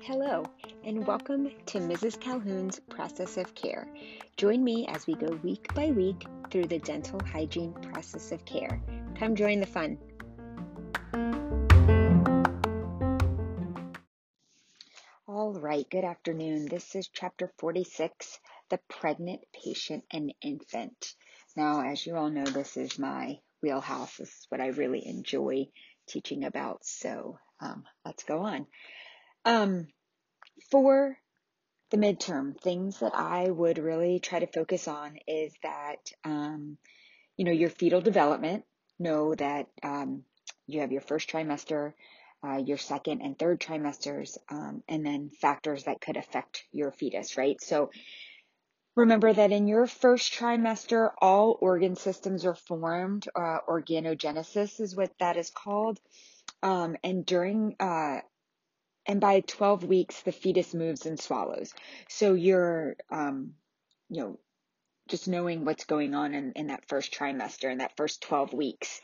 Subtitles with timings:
[0.00, 0.42] Hello,
[0.82, 2.18] and welcome to Mrs.
[2.18, 3.86] Calhoun's Process of Care.
[4.36, 8.82] Join me as we go week by week through the dental hygiene process of care.
[9.20, 9.98] Come join the fun.
[15.28, 16.66] All right, good afternoon.
[16.66, 21.14] This is chapter 46 The Pregnant Patient and Infant.
[21.54, 24.16] Now, as you all know, this is my wheelhouse.
[24.16, 25.66] This is what I really enjoy
[26.08, 26.84] teaching about.
[26.84, 28.66] So um, let's go on.
[29.44, 29.88] Um,
[30.70, 31.16] for
[31.90, 36.78] the midterm, things that I would really try to focus on is that, um,
[37.36, 38.64] you know, your fetal development.
[38.98, 40.22] Know that um,
[40.66, 41.92] you have your first trimester,
[42.42, 47.36] uh, your second and third trimesters, um, and then factors that could affect your fetus,
[47.36, 47.60] right?
[47.60, 47.90] So
[48.96, 53.28] remember that in your first trimester, all organ systems are formed.
[53.36, 56.00] Uh, organogenesis is what that is called.
[56.62, 58.20] Um, and during uh,
[59.06, 61.72] and by 12 weeks the fetus moves and swallows
[62.08, 63.52] so you're um,
[64.08, 64.38] you know
[65.08, 69.00] just knowing what's going on in, in that first trimester in that first 12 weeks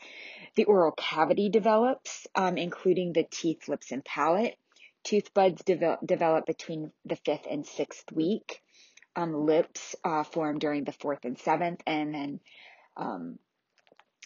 [0.55, 4.57] the oral cavity develops um, including the teeth lips and palate
[5.03, 8.61] tooth buds develop, develop between the fifth and sixth week
[9.15, 12.39] um, lips uh, form during the fourth and seventh and then
[12.97, 13.39] um,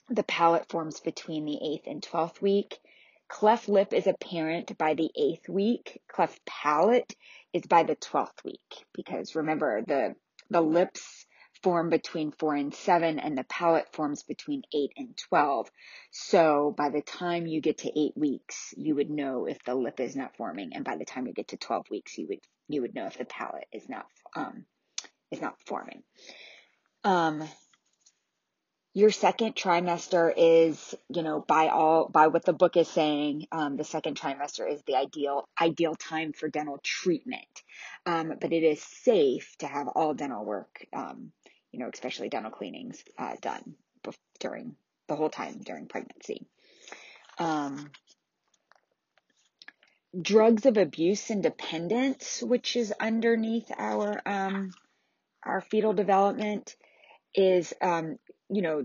[0.10, 2.80] the palate forms between the eighth and 12th week
[3.28, 6.02] Cleft lip is apparent by the eighth week.
[6.08, 7.14] Cleft palate
[7.52, 10.16] is by the 12th week because remember the,
[10.50, 11.26] the lips
[11.62, 15.70] form between four and seven and the palate forms between eight and 12.
[16.12, 20.00] So by the time you get to eight weeks, you would know if the lip
[20.00, 20.72] is not forming.
[20.74, 23.18] And by the time you get to 12 weeks, you would, you would know if
[23.18, 24.66] the palate is not, um,
[25.32, 26.04] is not forming.
[27.04, 27.44] Um,
[28.94, 33.78] your second trimester is, you know, by all, by what the book is saying, um,
[33.78, 37.46] the second trimester is the ideal, ideal time for dental treatment.
[38.08, 41.32] Um, but it is safe to have all dental work, um,
[41.72, 43.76] you know, especially dental cleanings, uh, done
[44.40, 44.76] during
[45.08, 46.48] the whole time during pregnancy.
[47.38, 47.92] Um,
[50.20, 54.72] drugs of abuse and dependence, which is underneath our, um,
[55.48, 56.76] our fetal development
[57.34, 58.18] is um,
[58.50, 58.84] you know,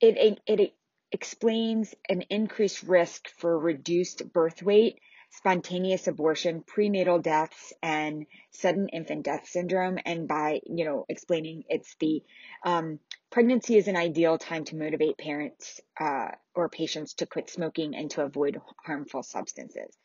[0.00, 0.74] it, it, it
[1.12, 4.98] explains an increased risk for reduced birth weight,
[5.30, 9.98] spontaneous abortion, prenatal deaths, and sudden infant death syndrome.
[10.04, 12.22] And by, you know, explaining it's the
[12.64, 12.98] um,
[13.30, 18.10] pregnancy is an ideal time to motivate parents uh, or patients to quit smoking and
[18.12, 19.96] to avoid harmful substances.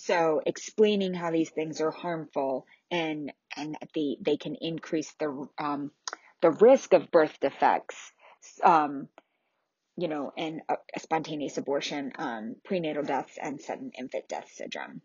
[0.00, 5.90] So explaining how these things are harmful and and the they can increase the um,
[6.40, 7.96] the risk of birth defects,
[8.62, 9.08] um,
[9.96, 15.02] you know, and uh, spontaneous abortion, um, prenatal deaths, and sudden infant death syndrome.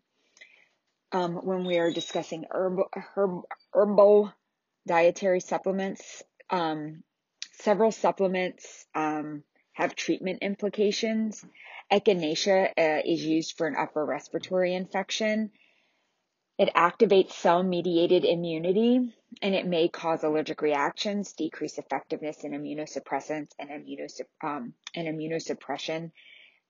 [1.10, 4.32] Um, when we are discussing herbal, herb, herbal
[4.86, 7.02] dietary supplements, um,
[7.58, 11.44] several supplements um, have treatment implications.
[11.92, 15.50] Echinacea uh, is used for an upper respiratory infection.
[16.58, 19.12] It activates cell mediated immunity
[19.42, 26.12] and it may cause allergic reactions, decrease effectiveness in immunosuppressants and, immunosupp- um, and immunosuppression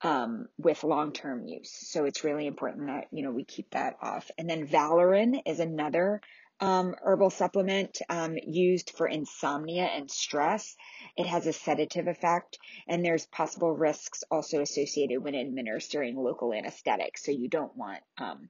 [0.02, 1.70] um, with long-term use.
[1.72, 4.30] So it's really important that, you know, we keep that off.
[4.38, 6.20] And then Valerian is another
[6.60, 10.76] um, herbal supplement um, used for insomnia and stress.
[11.16, 17.18] It has a sedative effect, and there's possible risks also associated when administering local anesthetic.
[17.18, 18.48] So you don't want um,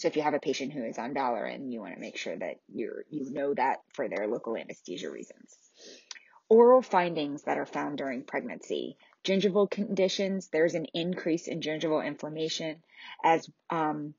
[0.00, 2.34] so if you have a patient who is on Valerian, you want to make sure
[2.34, 5.54] that you're, you know that for their local anesthesia reasons.
[6.48, 8.96] Oral findings that are found during pregnancy.
[9.24, 12.82] Gingival conditions, there's an increase in gingival inflammation
[13.22, 14.14] as um,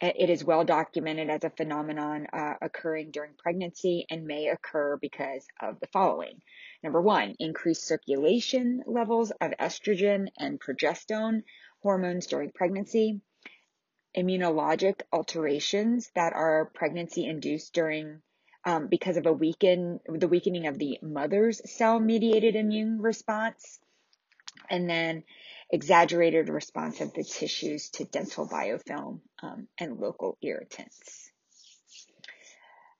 [0.00, 5.46] it is well documented as a phenomenon uh, occurring during pregnancy and may occur because
[5.60, 6.40] of the following.
[6.82, 11.42] Number one, increased circulation levels of estrogen and progesterone
[11.82, 13.20] hormones during pregnancy.
[14.16, 18.22] Immunologic alterations that are pregnancy induced during
[18.64, 23.78] um, because of a weaken the weakening of the mother's cell mediated immune response.
[24.68, 25.24] And then
[25.70, 31.30] exaggerated response of the tissues to dental biofilm um, and local irritants.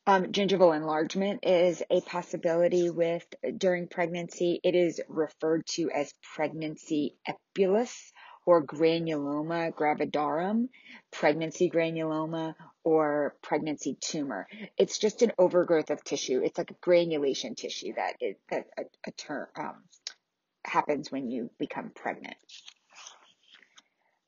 [0.06, 3.24] Um, gingival enlargement is a possibility with
[3.56, 4.60] during pregnancy.
[4.64, 7.94] It is referred to as pregnancy epulis
[8.46, 10.68] or granuloma gravidarum,
[11.10, 14.48] pregnancy granuloma, or pregnancy tumor.
[14.78, 16.40] It's just an overgrowth of tissue.
[16.42, 19.84] It's like a granulation tissue that is that a, a term um,
[20.64, 22.36] happens when you become pregnant.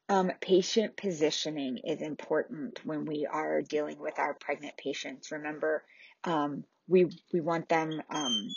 [0.08, 5.30] Um, patient positioning is important when we are dealing with our pregnant patients.
[5.32, 5.84] Remember,
[6.24, 8.48] um, we we want them um,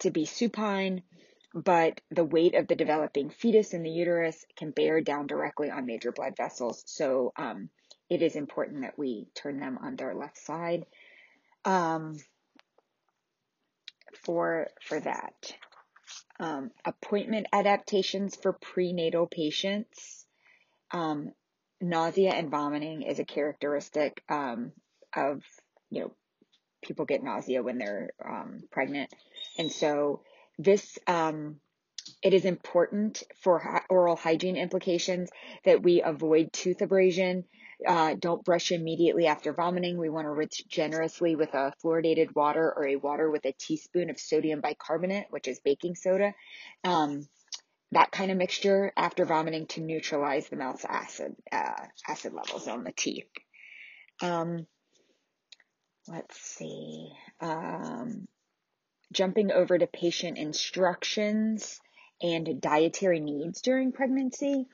[0.00, 1.02] to be supine,
[1.54, 5.86] but the weight of the developing fetus in the uterus can bear down directly on
[5.86, 6.82] major blood vessels.
[6.86, 7.70] So um,
[8.10, 10.84] it is important that we turn them on their left side
[11.64, 12.16] um,
[14.24, 15.54] for for that.
[16.40, 20.17] Um, appointment adaptations for prenatal patients.
[20.90, 21.32] Um,
[21.80, 24.72] nausea and vomiting is a characteristic um,
[25.14, 25.42] of,
[25.90, 26.12] you know,
[26.82, 29.12] people get nausea when they're um, pregnant.
[29.58, 30.22] And so
[30.58, 31.56] this, um,
[32.22, 35.30] it is important for oral hygiene implications
[35.64, 37.44] that we avoid tooth abrasion.
[37.86, 39.98] Uh, don't brush immediately after vomiting.
[39.98, 44.10] We want to rinse generously with a fluoridated water or a water with a teaspoon
[44.10, 46.34] of sodium bicarbonate, which is baking soda.
[46.82, 47.28] Um,
[47.92, 52.84] that kind of mixture after vomiting to neutralize the mouth's acid uh, acid levels on
[52.84, 53.30] the teeth.
[54.20, 54.66] Um,
[56.06, 57.10] let's see.
[57.40, 58.26] Um,
[59.12, 61.80] jumping over to patient instructions
[62.20, 64.66] and dietary needs during pregnancy.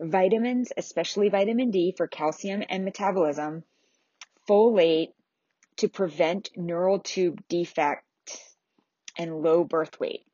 [0.00, 3.64] Vitamins, especially vitamin D for calcium and metabolism,
[4.48, 5.12] folate
[5.76, 8.04] to prevent neural tube defect
[9.18, 10.24] and low birth weight.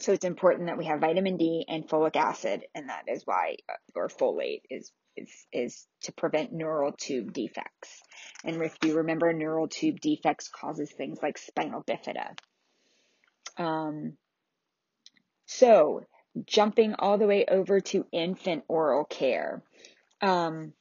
[0.00, 3.56] So it's important that we have vitamin D and folic acid, and that is why,
[3.68, 8.00] uh, or folate is is is to prevent neural tube defects.
[8.44, 12.36] And if you remember, neural tube defects causes things like spinal bifida.
[13.56, 14.16] Um,
[15.46, 16.02] so
[16.46, 19.62] jumping all the way over to infant oral care.
[20.20, 20.72] Um,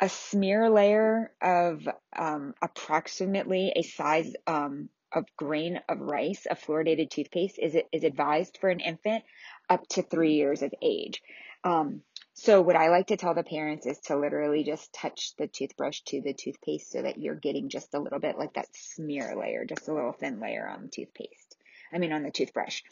[0.00, 7.10] a smear layer of um, approximately a size um, of grain of rice of fluoridated
[7.10, 9.24] toothpaste is, is advised for an infant
[9.70, 11.22] up to three years of age.
[11.62, 12.02] Um,
[12.34, 16.00] so what I like to tell the parents is to literally just touch the toothbrush
[16.06, 19.64] to the toothpaste so that you're getting just a little bit like that smear layer,
[19.64, 21.56] just a little thin layer on the toothpaste.
[21.92, 22.82] I mean on the toothbrush.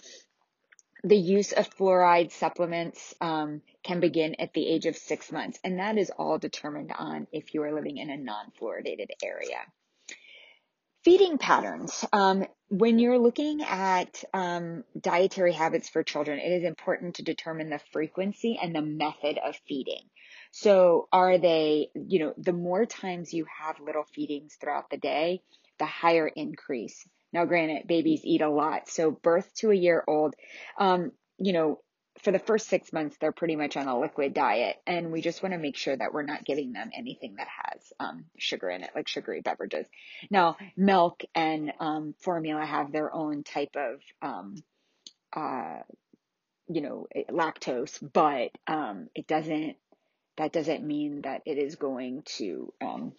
[1.04, 5.80] The use of fluoride supplements um, can begin at the age of six months, and
[5.80, 9.58] that is all determined on if you are living in a non-fluoridated area.
[11.04, 12.04] Feeding patterns.
[12.12, 17.70] Um, when you're looking at um, dietary habits for children, it is important to determine
[17.70, 20.08] the frequency and the method of feeding.
[20.52, 25.42] So, are they, you know, the more times you have little feedings throughout the day,
[25.78, 27.04] the higher increase.
[27.32, 28.88] Now, granted, babies eat a lot.
[28.88, 30.34] So, birth to a year old,
[30.78, 31.80] um, you know,
[32.20, 34.76] for the first six months, they're pretty much on a liquid diet.
[34.86, 37.92] And we just want to make sure that we're not giving them anything that has
[37.98, 39.86] um, sugar in it, like sugary beverages.
[40.30, 44.56] Now, milk and um, formula have their own type of, um,
[45.34, 45.80] uh,
[46.68, 49.76] you know, lactose, but um, it doesn't,
[50.36, 53.12] that doesn't mean that it is going to um,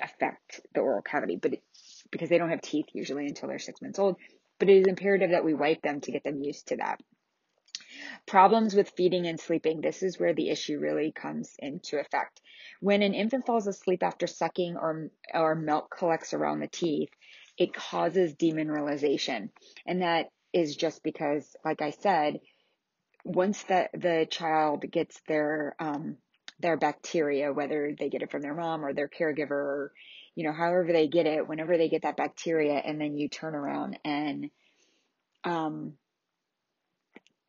[0.00, 1.62] affect the oral cavity, but it,
[2.10, 4.16] because they don't have teeth usually until they're six months old.
[4.58, 7.00] But it is imperative that we wipe them to get them used to that.
[8.26, 9.80] Problems with feeding and sleeping.
[9.80, 12.40] This is where the issue really comes into effect.
[12.80, 17.10] When an infant falls asleep after sucking or, or milk collects around the teeth,
[17.56, 19.50] it causes demineralization.
[19.86, 22.40] And that is just because, like I said,
[23.24, 26.16] once the, the child gets their, um,
[26.60, 29.92] their bacteria, whether they get it from their mom or their caregiver or,
[30.34, 33.54] you know, however they get it, whenever they get that bacteria and then you turn
[33.54, 34.50] around and,
[35.44, 35.94] um,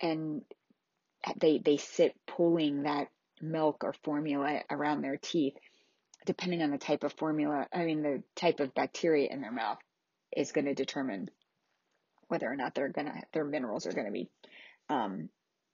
[0.02, 0.42] and
[1.40, 3.08] they they sit pulling that
[3.42, 5.56] milk or formula around their teeth
[6.26, 9.78] depending on the type of formula i mean the type of bacteria in their mouth
[10.36, 11.30] is going to determine
[12.28, 14.30] whether or not they're going to their minerals are going to be
[14.90, 15.30] um,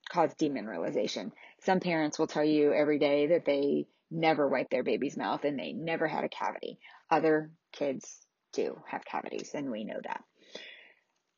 [0.10, 1.32] cause demineralization.
[1.62, 5.58] Some parents will tell you every day that they never wipe their baby's mouth and
[5.58, 6.80] they never had a cavity.
[7.10, 8.20] Other kids
[8.54, 10.24] do have cavities and we know that.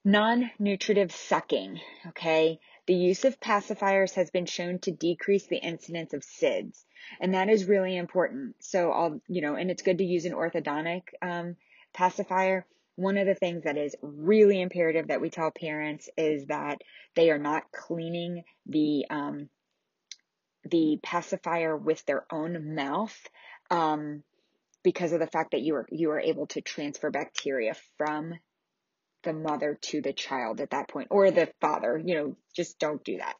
[0.03, 1.79] Non-nutritive sucking
[2.09, 6.85] okay the use of pacifiers has been shown to decrease the incidence of SIDS,
[7.19, 8.55] and that is really important.
[8.59, 11.57] So I'll, you know, and it's good to use an orthodontic um,
[11.93, 12.65] pacifier.
[12.95, 16.81] One of the things that is really imperative that we tell parents is that
[17.15, 19.49] they are not cleaning the um,
[20.63, 23.17] the pacifier with their own mouth.
[23.69, 24.23] Um,
[24.83, 28.33] because of the fact that you are you are able to transfer bacteria from
[29.27, 32.01] the mother to the child at that point or the father.
[32.03, 33.35] You know, just don't do that.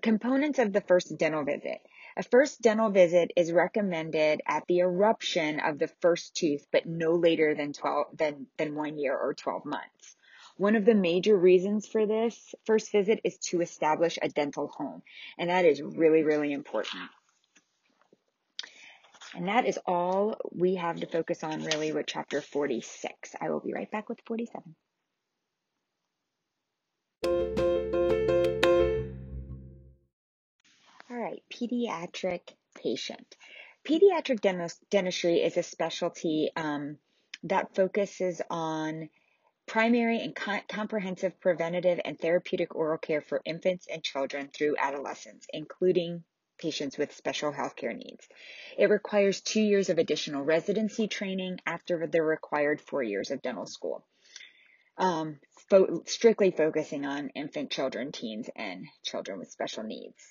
[0.00, 1.78] Components of the first dental visit.
[2.16, 7.14] A first dental visit is recommended at the eruption of the first tooth, but no
[7.14, 10.16] later than 12 than, than one year or 12 months.
[10.56, 15.02] One of the major reasons for this first visit is to establish a dental home,
[15.38, 17.02] and that is really, really important.
[19.34, 23.34] And that is all we have to focus on really with chapter 46.
[23.40, 24.74] I will be right back with 47.
[31.12, 32.40] All right, pediatric
[32.74, 33.36] patient.
[33.84, 34.40] Pediatric
[34.90, 36.98] dentistry is a specialty um,
[37.44, 39.08] that focuses on
[39.66, 40.34] primary and
[40.68, 46.24] comprehensive preventative and therapeutic oral care for infants and children through adolescence, including
[46.58, 48.28] patients with special healthcare needs.
[48.78, 53.66] It requires two years of additional residency training after the required four years of dental
[53.66, 54.04] school.
[54.96, 55.40] Um,
[55.72, 60.22] fo- strictly focusing on infant children, teens, and children with special needs.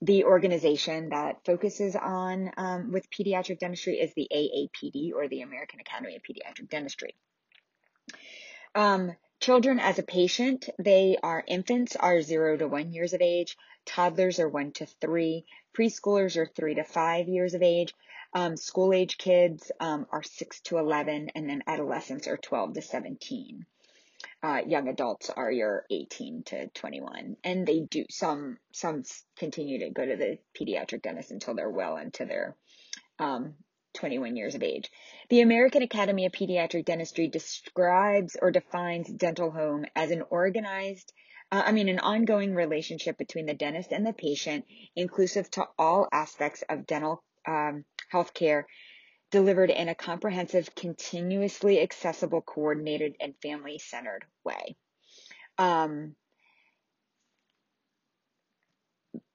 [0.00, 5.80] The organization that focuses on um, with pediatric dentistry is the AAPD or the American
[5.80, 7.16] Academy of Pediatric Dentistry.
[8.76, 13.56] Um, children as a patient, they are infants are zero to one years of age,
[13.84, 15.44] toddlers are one to three,
[15.76, 17.96] preschoolers are three to five years of age,
[18.32, 22.82] um, school age kids um, are six to 11, and then adolescents are 12 to
[22.82, 23.66] 17
[24.42, 29.02] uh, young adults are your 18 to 21 and they do some some
[29.36, 32.56] continue to go to the pediatric dentist until they're well into their
[33.18, 33.54] um,
[33.94, 34.90] 21 years of age.
[35.28, 41.12] The american academy of pediatric dentistry describes or defines dental home as an organized
[41.50, 46.06] uh, I mean, an ongoing relationship between the dentist and the patient, inclusive to all
[46.12, 48.66] aspects of dental um, health care
[49.30, 54.76] delivered in a comprehensive, continuously accessible, coordinated, and family centered way.
[55.58, 56.14] Um,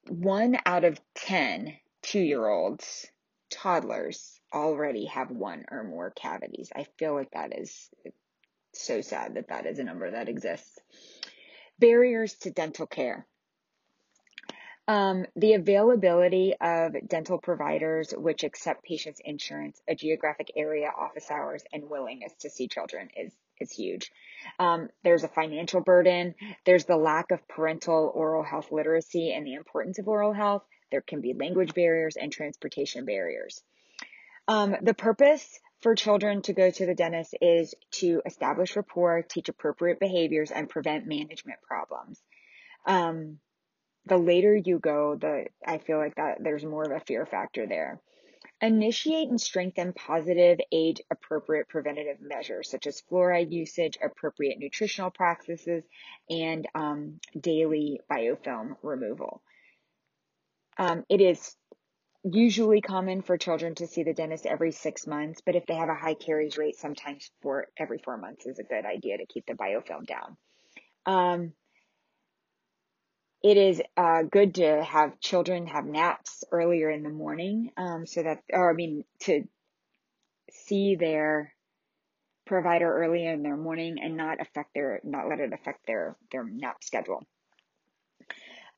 [0.07, 3.07] one out of 10 two year olds,
[3.49, 6.71] toddlers, already have one or more cavities.
[6.75, 7.89] I feel like that is
[8.73, 10.77] so sad that that is a number that exists.
[11.79, 13.25] Barriers to dental care.
[14.85, 21.63] Um, the availability of dental providers which accept patients' insurance, a geographic area, office hours,
[21.71, 24.11] and willingness to see children is is huge.
[24.59, 26.35] Um, there's a financial burden.
[26.65, 30.63] There's the lack of parental oral health literacy and the importance of oral health.
[30.91, 33.61] There can be language barriers and transportation barriers.
[34.47, 39.49] Um, the purpose for children to go to the dentist is to establish rapport, teach
[39.49, 42.21] appropriate behaviors, and prevent management problems.
[42.85, 43.39] Um,
[44.05, 47.65] the later you go, the I feel like that there's more of a fear factor
[47.67, 48.01] there.
[48.61, 55.83] Initiate and strengthen positive age appropriate preventative measures such as fluoride usage, appropriate nutritional practices,
[56.29, 59.41] and um, daily biofilm removal.
[60.77, 61.55] Um, it is
[62.23, 65.89] usually common for children to see the dentist every six months, but if they have
[65.89, 69.45] a high caries rate, sometimes for every four months is a good idea to keep
[69.45, 70.37] the biofilm down.
[71.05, 71.53] Um,
[73.43, 78.23] it is uh, good to have children have naps earlier in the morning um, so
[78.23, 79.43] that, or I mean, to
[80.49, 81.53] see their
[82.45, 86.45] provider early in their morning and not affect their, not let it affect their, their
[86.45, 87.21] nap schedule.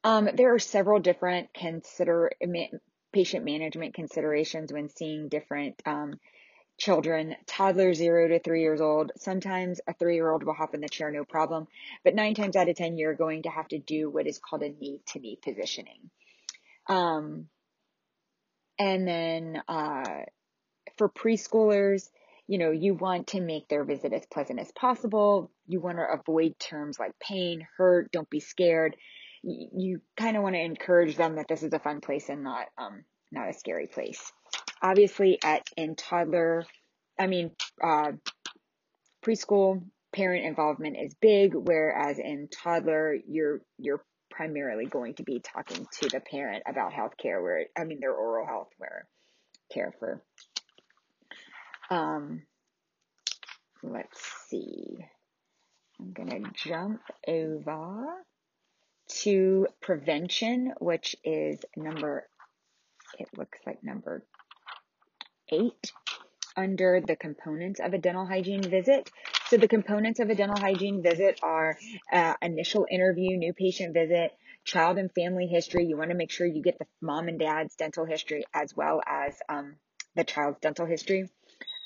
[0.03, 2.31] Um, there are several different consider
[3.13, 6.19] patient management considerations when seeing different um,
[6.77, 9.11] children, toddlers zero to three years old.
[9.17, 11.67] Sometimes a three year old will hop in the chair, no problem.
[12.03, 14.63] But nine times out of 10, you're going to have to do what is called
[14.63, 16.09] a knee to knee positioning.
[16.87, 17.47] Um,
[18.77, 20.23] and then, uh,
[20.97, 22.09] for preschoolers,
[22.47, 25.51] you know, you want to make their visit as pleasant as possible.
[25.67, 28.95] You want to avoid terms like pain, hurt, don't be scared.
[29.41, 32.43] You, you kind of want to encourage them that this is a fun place and
[32.43, 34.31] not, um, not a scary place
[34.85, 36.63] obviously at in toddler,
[37.19, 37.51] I mean,
[37.83, 38.11] uh,
[39.25, 45.87] preschool parent involvement is big, whereas in toddler, you're you're primarily going to be talking
[45.99, 49.07] to the parent about healthcare, where I mean their oral health, where
[49.73, 50.21] care for.
[51.89, 52.43] Um,
[53.81, 54.97] let's see.
[55.99, 58.05] I'm gonna jump over
[59.21, 62.27] to prevention, which is number.
[63.17, 64.23] It looks like number
[65.51, 65.91] eight
[66.57, 69.11] under the components of a dental hygiene visit.
[69.47, 71.77] So the components of a dental hygiene visit are
[72.11, 74.31] uh, initial interview, new patient visit,
[74.63, 75.85] child and family history.
[75.85, 79.01] You want to make sure you get the mom and dad's dental history as well
[79.05, 79.75] as um,
[80.15, 81.29] the child's dental history.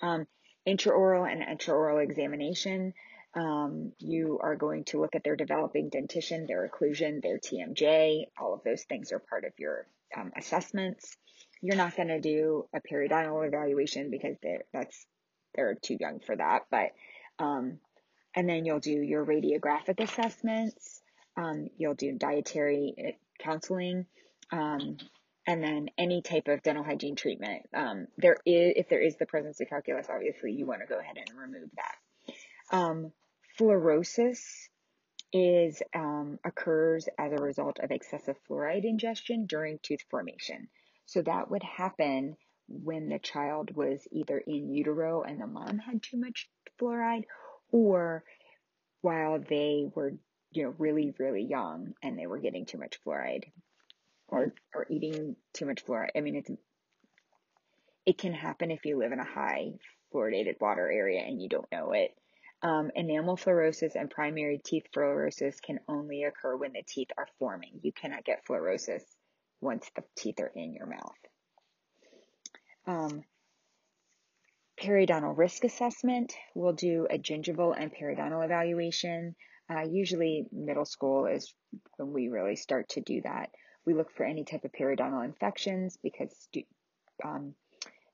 [0.02, 0.28] Um,
[0.68, 2.94] intraoral and intraoral examination.
[3.36, 8.26] Um, you are going to look at their developing dentition, their occlusion, their TMJ.
[8.40, 11.16] All of those things are part of your um, assessments.
[11.62, 15.06] You're not going to do a periodontal evaluation because they're, that's,
[15.56, 16.64] they're too young for that.
[16.72, 16.92] But,
[17.38, 17.80] um,
[18.36, 21.02] and then you'll do your radiographic assessments.
[21.36, 23.12] Um, you'll do dietary uh,
[23.44, 24.06] counseling,
[24.52, 24.98] um,
[25.48, 27.64] and then any type of dental hygiene treatment.
[27.74, 31.00] Um, there is, if there is the presence of calculus, obviously you want to go
[31.00, 32.76] ahead and remove that.
[32.78, 33.12] Um,
[33.60, 34.40] fluorosis
[35.32, 40.68] is um, occurs as a result of excessive fluoride ingestion during tooth formation.
[41.10, 42.38] So that would happen
[42.68, 46.48] when the child was either in utero and the mom had too much
[46.80, 47.24] fluoride,
[47.72, 48.24] or
[49.02, 50.14] while they were,
[50.52, 53.46] you know, really, really young and they were getting too much fluoride
[54.28, 56.12] or, or eating too much fluoride.
[56.16, 56.52] I mean, it's,
[58.06, 59.72] it can happen if you live in a high
[60.14, 62.12] fluoridated water area and you don't know it.
[62.62, 67.80] Um, enamel fluorosis and primary teeth fluorosis can only occur when the teeth are forming.
[67.82, 69.02] You cannot get fluorosis
[69.62, 71.16] once the teeth are in your mouth.
[72.88, 73.24] Um,
[74.82, 79.36] periodontal risk assessment, we'll do a gingival and periodontal evaluation.
[79.70, 81.54] Uh, usually middle school is
[81.98, 83.50] when we really start to do that.
[83.86, 86.34] We look for any type of periodontal infections because
[87.24, 87.54] um,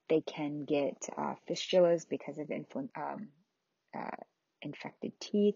[0.10, 2.50] they can get uh, fistulas because of
[2.96, 3.28] um,
[3.98, 4.10] uh,
[4.62, 5.56] infected teeth.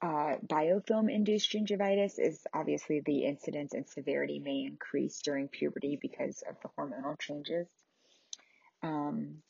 [0.00, 6.42] Uh, biofilm induced gingivitis is obviously the incidence and severity may increase during puberty because
[6.48, 7.66] of the hormonal changes.
[8.82, 9.42] Um,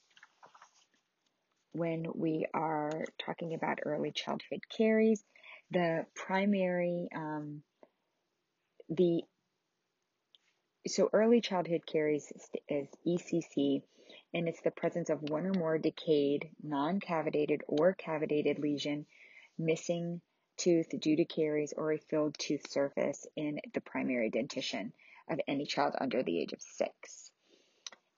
[1.73, 5.23] when we are talking about early childhood caries,
[5.71, 7.63] the primary, um,
[8.89, 9.23] the
[10.87, 12.33] so early childhood caries
[12.69, 13.83] is ECC,
[14.33, 19.05] and it's the presence of one or more decayed, non-cavitated or cavitated lesion,
[19.59, 20.23] missing
[20.59, 24.93] tooth due to caries or a filled tooth surface in the primary dentition
[25.31, 27.31] of any child under the age of six.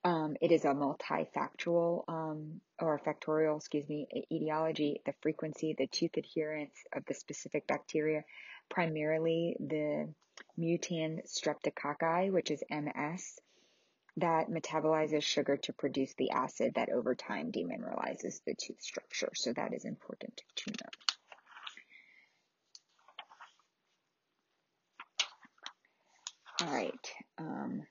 [0.02, 6.16] Um, it is a multifactorial um, or factorial, excuse me, etiology, the frequency, the tooth
[6.16, 8.25] adherence of the specific bacteria,
[8.70, 10.09] primarily the
[10.59, 13.40] mutans streptococci, which is MS,
[14.17, 19.30] that metabolizes sugar to produce the acid that over time demineralizes the tooth structure.
[19.34, 21.09] So that is important to know.
[26.62, 27.12] All right.
[27.38, 27.82] Um,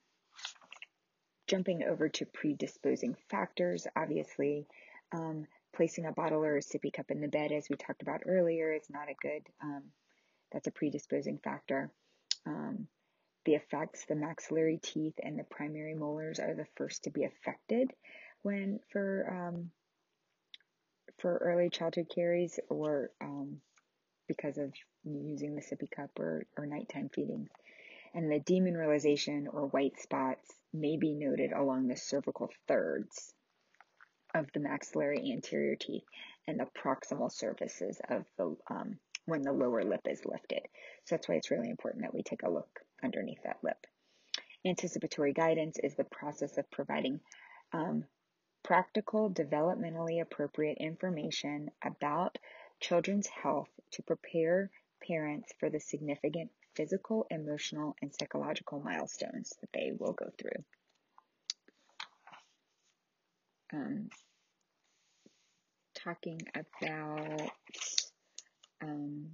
[1.48, 4.68] jumping over to predisposing factors, obviously,
[5.12, 8.22] um, placing a bottle or a sippy cup in the bed, as we talked about
[8.26, 9.82] earlier, is not a good, um,
[10.52, 11.90] that's a predisposing factor.
[12.46, 12.86] Um,
[13.44, 17.90] the effects, the maxillary teeth and the primary molars are the first to be affected
[18.42, 19.70] when for um,
[21.18, 23.60] for early childhood caries or um,
[24.28, 24.72] because of
[25.04, 27.48] using the sippy cup or, or nighttime feeding
[28.14, 33.32] and the demineralization or white spots may be noted along the cervical thirds
[34.34, 36.04] of the maxillary anterior teeth
[36.46, 40.62] and the proximal surfaces of the um, when the lower lip is lifted.
[41.04, 43.86] So that's why it's really important that we take a look underneath that lip.
[44.64, 47.20] Anticipatory guidance is the process of providing
[47.72, 48.04] um,
[48.62, 52.38] practical, developmentally appropriate information about
[52.80, 54.70] children's health to prepare
[55.06, 60.64] parents for the significant physical, emotional, and psychological milestones that they will go through.
[63.72, 64.08] Um,
[65.94, 67.50] talking about
[68.82, 69.26] um,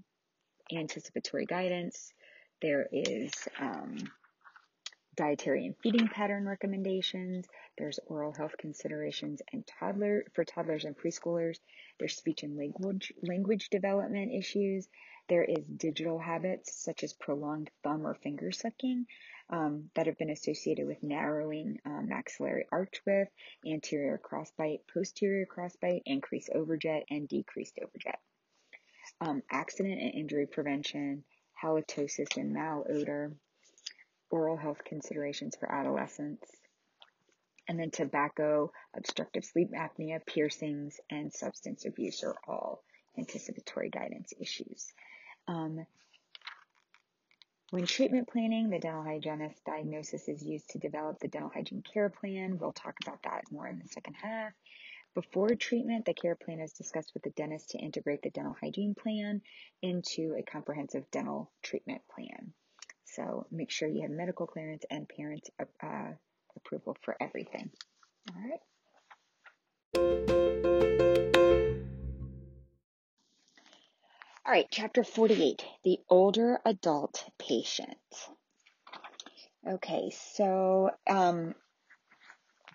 [0.76, 2.12] anticipatory guidance,
[2.60, 3.30] there is
[3.60, 3.96] um,
[5.16, 7.46] dietary and feeding pattern recommendations.
[7.78, 11.58] There's oral health considerations and toddler for toddlers and preschoolers.
[12.00, 14.88] There's speech and language language development issues.
[15.28, 19.06] There is digital habits such as prolonged thumb or finger sucking
[19.50, 23.30] um, that have been associated with narrowing um, maxillary arch width,
[23.66, 28.18] anterior crossbite, posterior crossbite, increased overjet, and decreased overjet.
[29.20, 31.24] Um, accident and injury prevention,
[31.62, 33.34] halitosis and malodor,
[34.30, 36.48] oral health considerations for adolescents,
[37.68, 42.84] and then tobacco, obstructive sleep apnea, piercings, and substance abuse are all
[43.18, 44.92] anticipatory guidance issues.
[45.48, 45.86] Um,
[47.70, 52.08] when treatment planning, the dental hygienist diagnosis is used to develop the dental hygiene care
[52.08, 52.58] plan.
[52.58, 54.52] We'll talk about that more in the second half.
[55.14, 58.94] Before treatment, the care plan is discussed with the dentist to integrate the dental hygiene
[58.94, 59.40] plan
[59.82, 62.52] into a comprehensive dental treatment plan.
[63.04, 65.48] So make sure you have medical clearance and parent
[65.82, 66.12] uh,
[66.54, 67.70] approval for everything.
[68.30, 68.60] All right.
[74.46, 77.98] All right, chapter 48 The Older Adult Patient.
[79.68, 81.56] Okay, so um,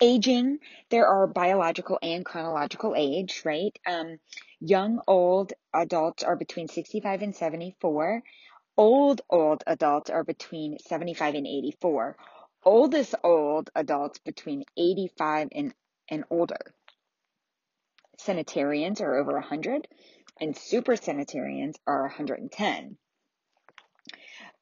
[0.02, 3.72] aging, there are biological and chronological age, right?
[3.86, 4.18] Um,
[4.60, 8.22] Young, old adults are between 65 and 74.
[8.76, 12.18] Old, old adults are between 75 and 84.
[12.66, 15.74] Oldest old adults between 85 and,
[16.10, 16.74] and older.
[18.18, 19.88] Centenarians are over 100
[20.42, 22.98] and super centenarians are 110.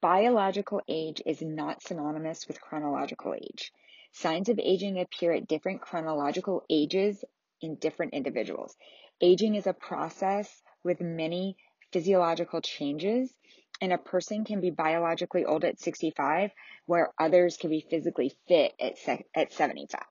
[0.01, 3.71] Biological age is not synonymous with chronological age.
[4.11, 7.23] Signs of aging appear at different chronological ages
[7.61, 8.75] in different individuals.
[9.21, 11.55] Aging is a process with many
[11.93, 13.33] physiological changes,
[13.81, 16.51] and a person can be biologically old at 65,
[16.85, 18.95] where others can be physically fit at,
[19.35, 20.01] at 75.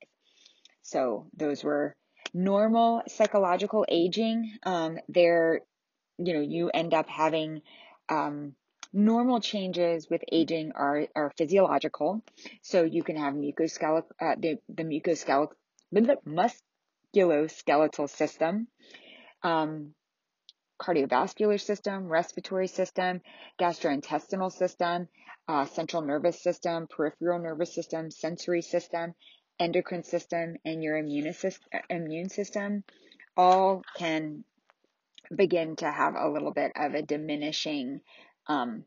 [0.83, 1.95] So those were
[2.35, 4.53] normal psychological aging.
[4.62, 5.61] Um, there,
[6.19, 7.62] you know, you end up having
[8.09, 8.55] um,
[8.93, 12.23] normal changes with aging are, are physiological.
[12.62, 15.49] So you can have mucoskeletal, uh, the, the mucoskeletal,
[17.14, 18.69] musculoskeletal system,
[19.43, 19.95] um,
[20.81, 23.21] cardiovascular system, respiratory system,
[23.61, 25.09] gastrointestinal system,
[25.49, 29.14] uh, central nervous system, peripheral nervous system, sensory system,
[29.59, 31.35] endocrine system, and your immune,
[31.90, 32.85] immune system
[33.37, 34.44] all can
[35.35, 38.01] begin to have a little bit of a diminishing
[38.47, 38.85] um,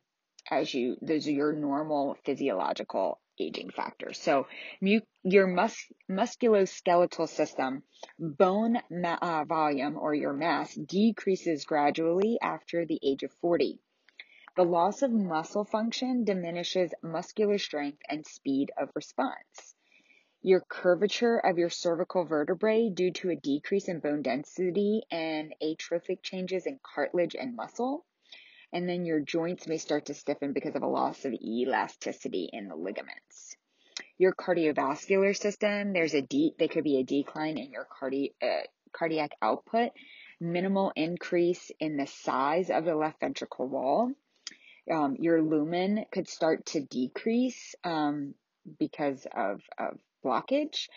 [0.50, 4.20] as you those are your normal physiological aging factors.
[4.20, 4.48] So
[4.82, 7.84] mu- your mus- musculoskeletal system
[8.20, 13.80] bone ma- uh, volume or your mass decreases gradually after the age of 40.
[14.56, 19.76] The loss of muscle function diminishes muscular strength and speed of response.
[20.42, 26.24] Your curvature of your cervical vertebrae due to a decrease in bone density and atrophic
[26.24, 28.06] changes in cartilage and muscle
[28.74, 32.68] and then your joints may start to stiffen because of a loss of elasticity in
[32.68, 33.56] the ligaments.
[34.18, 38.62] Your cardiovascular system, there's a de- there could be a decline in your cardi- uh,
[38.94, 39.92] cardiac output,
[40.40, 44.12] minimal increase in the size of the left ventricle wall.
[44.90, 48.34] Um, your lumen could start to decrease um,
[48.80, 50.88] because of, of blockage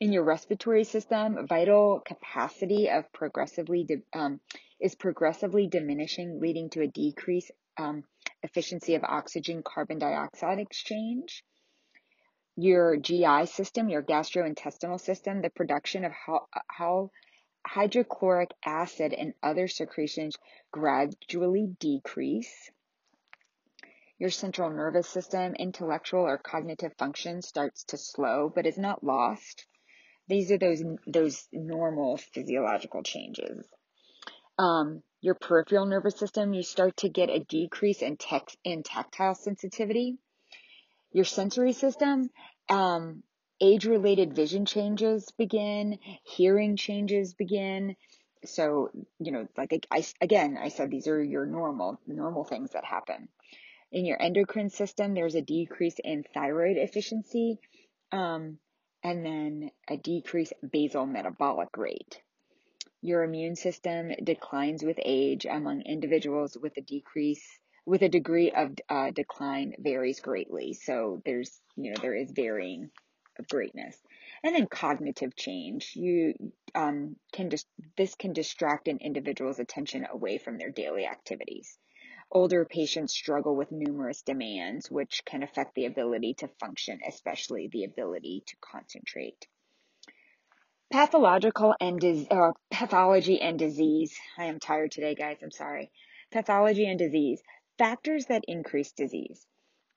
[0.00, 4.40] in your respiratory system, vital capacity of progressively um,
[4.80, 8.04] is progressively diminishing, leading to a decrease um,
[8.42, 11.44] efficiency of oxygen carbon dioxide exchange.
[12.56, 17.10] Your GI system, your gastrointestinal system, the production of how, how
[17.66, 20.36] hydrochloric acid and other secretions
[20.70, 22.70] gradually decrease.
[24.24, 29.66] Your central nervous system, intellectual or cognitive function starts to slow but is not lost.
[30.28, 33.68] These are those those normal physiological changes.
[34.58, 39.34] Um, your peripheral nervous system, you start to get a decrease in, tex- in tactile
[39.34, 40.16] sensitivity.
[41.12, 42.30] Your sensory system,
[42.70, 43.24] um,
[43.60, 47.94] age related vision changes begin, hearing changes begin.
[48.46, 52.86] So, you know, like I, again, I said these are your normal, normal things that
[52.86, 53.28] happen.
[53.92, 57.58] In your endocrine system, there's a decrease in thyroid efficiency.
[58.12, 58.58] Um,
[59.04, 62.22] and then a decreased basal metabolic rate.
[63.02, 67.46] Your immune system declines with age among individuals with a decrease
[67.86, 70.72] with a degree of uh, decline varies greatly.
[70.72, 72.90] So there's you know there is varying
[73.38, 73.94] of greatness,
[74.42, 75.92] and then cognitive change.
[75.94, 76.32] You
[76.74, 77.66] um, can just
[77.98, 81.76] this can distract an individual's attention away from their daily activities.
[82.34, 87.84] Older patients struggle with numerous demands, which can affect the ability to function, especially the
[87.84, 89.46] ability to concentrate.
[90.90, 94.18] Pathological and uh, pathology and disease.
[94.36, 95.38] I am tired today, guys.
[95.42, 95.92] I'm sorry.
[96.32, 97.40] Pathology and disease.
[97.78, 99.46] Factors that increase disease.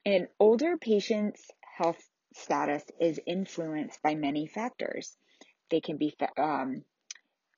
[0.06, 5.16] An older patient's health status is influenced by many factors.
[5.70, 6.84] They can be um,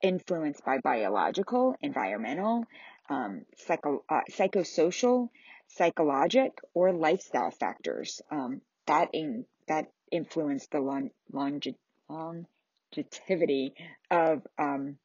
[0.02, 2.64] influenced by biological, environmental,
[3.10, 5.28] um, psycho, uh, psychosocial,
[5.68, 11.68] psychologic, or lifestyle factors um, that in, that influence the long, longe,
[12.08, 13.74] longevity
[14.10, 14.96] of um,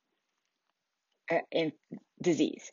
[1.29, 1.71] uh, in
[2.21, 2.71] disease.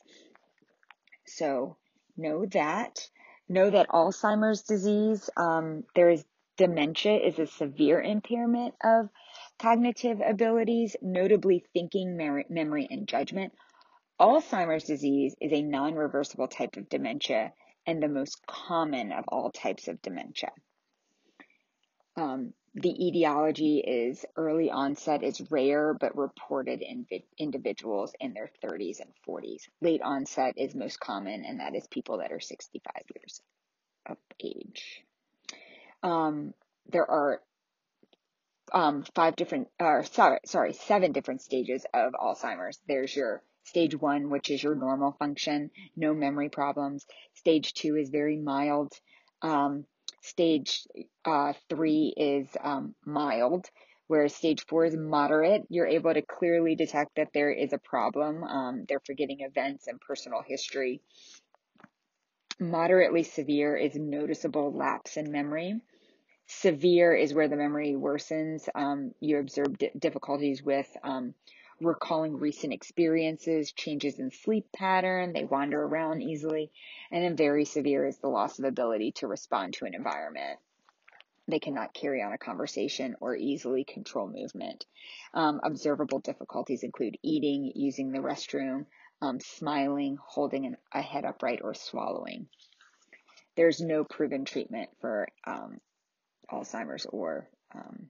[1.27, 1.77] So
[2.15, 3.09] know that.
[3.49, 6.23] Know that Alzheimer's disease, um, there is
[6.57, 9.09] dementia is a severe impairment of
[9.59, 13.53] cognitive abilities, notably thinking, memory, and judgment.
[14.23, 17.51] Alzheimer's disease is a non reversible type of dementia
[17.85, 20.51] and the most common of all types of dementia.
[22.15, 27.05] Um, the etiology is early onset is rare but reported in
[27.37, 29.63] individuals in their 30s and 40s.
[29.81, 33.41] Late onset is most common, and that is people that are 65 years
[34.05, 35.03] of age.
[36.01, 36.53] Um,
[36.87, 37.41] there are
[38.71, 42.79] um, five different, or sorry, sorry, seven different stages of Alzheimer's.
[42.87, 47.05] There's your Stage one, which is your normal function, no memory problems.
[47.33, 48.93] Stage two is very mild.
[49.41, 49.85] Um,
[50.21, 50.85] stage
[51.25, 53.65] uh, three is um, mild,
[54.07, 55.63] whereas stage four is moderate.
[55.69, 58.43] You're able to clearly detect that there is a problem.
[58.43, 61.01] Um, they're forgetting events and personal history.
[62.59, 65.81] Moderately severe is noticeable lapse in memory.
[66.47, 68.67] Severe is where the memory worsens.
[68.75, 71.33] Um, you observe d- difficulties with um,
[71.81, 76.71] recalling recent experiences, changes in sleep pattern, they wander around easily.
[77.11, 80.59] And then very severe is the loss of ability to respond to an environment.
[81.47, 84.85] They cannot carry on a conversation or easily control movement.
[85.33, 88.85] Um, observable difficulties include eating, using the restroom,
[89.21, 92.47] um, smiling, holding an, a head upright, or swallowing.
[93.55, 95.79] There's no proven treatment for um,
[96.51, 98.09] Alzheimer's or um,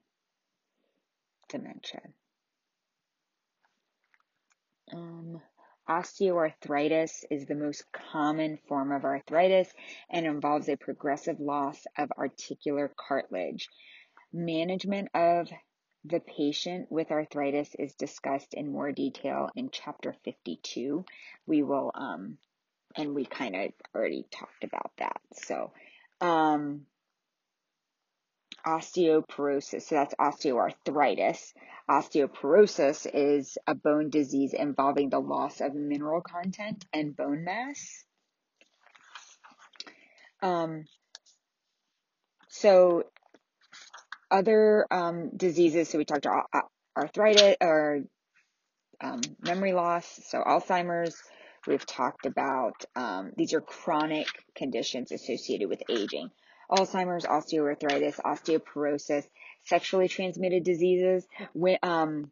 [1.49, 2.02] dementia.
[4.91, 5.41] Um,
[5.89, 9.72] osteoarthritis is the most common form of arthritis
[10.10, 13.69] and involves a progressive loss of articular cartilage.
[14.32, 15.50] Management of
[16.06, 21.06] the patient with arthritis is discussed in more detail in chapter 52.
[21.46, 22.38] We will, um,
[22.98, 25.22] and we kind of already talked about that.
[25.34, 25.72] So,
[26.19, 26.86] um,
[28.65, 29.84] osteoporosis.
[29.84, 31.54] So that's osteoarthritis.
[31.89, 38.06] Osteoporosis is a bone disease involving the loss of mineral content and bone mass.
[40.41, 40.86] Um,
[42.49, 43.04] so
[44.32, 45.89] other um, diseases.
[45.89, 46.45] So we talked about
[46.97, 48.02] arthritis or
[49.02, 50.19] um, memory loss.
[50.28, 51.15] So Alzheimer's.
[51.65, 56.30] We've talked about um, these are chronic conditions associated with aging.
[56.73, 59.25] Alzheimer's, osteoarthritis, osteoporosis,
[59.65, 61.27] sexually transmitted diseases.
[61.53, 62.31] When, um,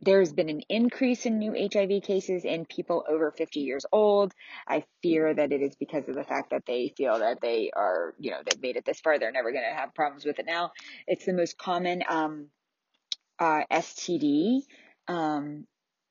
[0.00, 4.32] there's been an increase in new HIV cases in people over 50 years old.
[4.66, 8.14] I fear that it is because of the fact that they feel that they are,
[8.18, 9.18] you know, they've made it this far.
[9.18, 10.70] They're never going to have problems with it now.
[11.08, 12.46] It's the most common um,
[13.40, 14.60] uh, STD
[15.08, 15.66] um,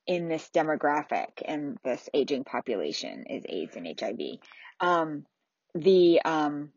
[0.06, 4.38] in this demographic and this aging population is AIDS and HIV.
[4.80, 5.24] Um,
[5.74, 6.72] the um,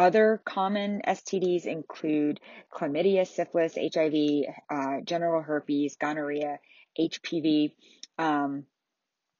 [0.00, 2.40] other common STDs include
[2.72, 6.58] chlamydia, syphilis, HIV, uh, genital herpes, gonorrhea,
[6.98, 7.74] HPV.
[8.18, 8.64] Um,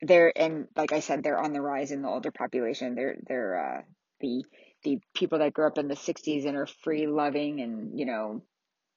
[0.03, 2.95] they're and like I said, they're on the rise in the older population.
[2.95, 3.83] They're they're uh,
[4.21, 4.45] the
[4.85, 8.43] the people that grew up in the 60s and are free loving and you know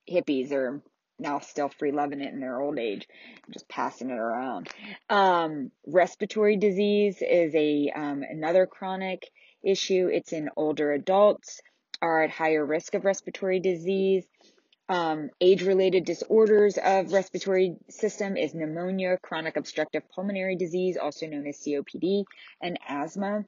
[0.10, 0.82] hippies are
[1.18, 3.08] now still free loving it in their old age,
[3.52, 4.68] just passing it around.
[5.10, 9.30] Um, respiratory disease is a um, another chronic
[9.64, 10.10] issue.
[10.12, 11.62] It's in older adults
[12.02, 14.26] are at higher risk of respiratory disease.
[14.90, 21.58] Um, age-related disorders of respiratory system is pneumonia, chronic obstructive pulmonary disease, also known as
[21.60, 22.26] COPD,
[22.62, 23.46] and asthma.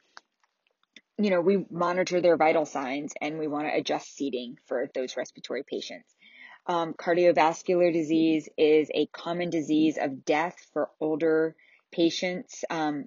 [1.17, 5.17] You know, we monitor their vital signs and we want to adjust seating for those
[5.17, 6.15] respiratory patients.
[6.67, 11.55] Um, cardiovascular disease is a common disease of death for older
[11.91, 13.05] patients, um,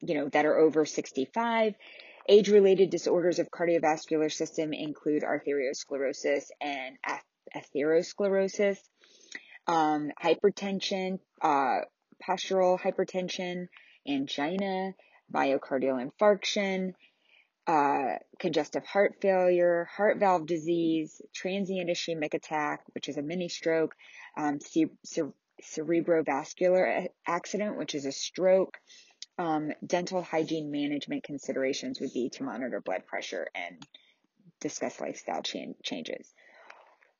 [0.00, 1.74] you know, that are over 65.
[2.28, 6.96] Age related disorders of cardiovascular system include arteriosclerosis and
[7.54, 8.78] atherosclerosis,
[9.68, 11.80] um, hypertension, uh,
[12.26, 13.68] postural hypertension,
[14.08, 14.94] angina,
[15.32, 16.94] myocardial infarction,
[17.66, 23.94] uh, congestive heart failure, heart valve disease, transient ischemic attack, which is a mini stroke,
[24.36, 28.78] um, cere- cerebrovascular accident, which is a stroke,
[29.38, 33.82] um, dental hygiene management considerations would be to monitor blood pressure and
[34.60, 36.32] discuss lifestyle changes.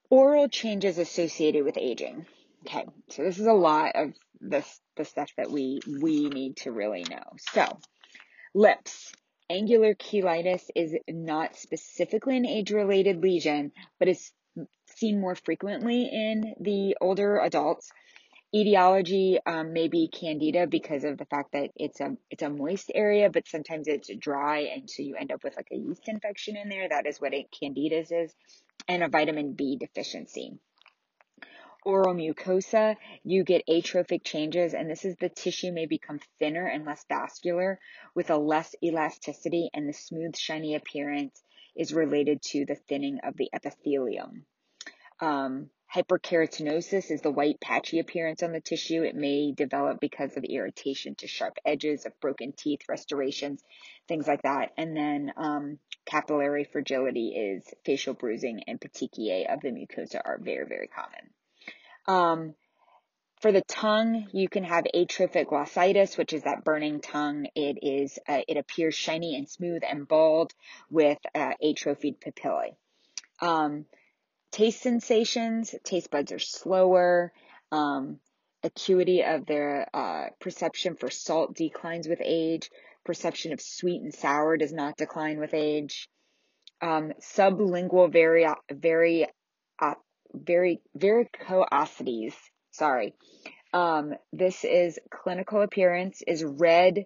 [0.09, 2.27] Oral changes associated with aging.
[2.67, 6.73] Okay, so this is a lot of this the stuff that we we need to
[6.73, 7.23] really know.
[7.53, 7.79] So,
[8.55, 9.13] lips.
[9.49, 14.33] Angular cheilitis is not specifically an age-related lesion, but is
[14.97, 17.93] seen more frequently in the older adults
[18.57, 22.91] Etiology um, may be candida because of the fact that it's a it's a moist
[22.95, 26.57] area, but sometimes it's dry, and so you end up with like a yeast infection
[26.57, 26.89] in there.
[26.89, 28.35] That is what a candida is,
[28.89, 30.55] and a vitamin B deficiency.
[31.85, 36.87] Oral mucosa, you get atrophic changes, and this is the tissue may become thinner and
[36.87, 37.79] less vascular
[38.15, 41.43] with a less elasticity, and the smooth, shiny appearance
[41.77, 44.47] is related to the thinning of the epithelium.
[45.21, 49.03] Um, Hyperkeratinosis is the white patchy appearance on the tissue.
[49.03, 53.63] It may develop because of irritation to sharp edges of broken teeth, restorations,
[54.07, 54.73] things like that.
[54.77, 60.67] And then um, capillary fragility is facial bruising and petechiae of the mucosa are very,
[60.67, 61.31] very common.
[62.07, 62.55] Um,
[63.41, 67.47] for the tongue, you can have atrophic glossitis, which is that burning tongue.
[67.55, 70.53] It is, uh, it appears shiny and smooth and bald
[70.91, 72.77] with uh, atrophied papillae.
[73.41, 73.87] Um,
[74.57, 77.31] taste sensations, taste buds are slower.
[77.71, 78.21] Um,
[78.63, 82.71] acuity of their uh, perception for salt declines with age.
[83.05, 86.09] Perception of sweet and sour does not decline with age.
[86.81, 89.27] Um, sublingual vari, vari,
[89.81, 89.95] uh,
[90.33, 92.35] very, varicosities.
[92.71, 93.15] Sorry.
[93.75, 97.05] Um, this is clinical appearance is red,